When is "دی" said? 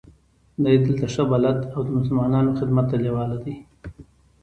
0.63-0.75, 3.43-3.55